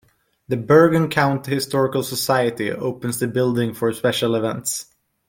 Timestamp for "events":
4.33-4.87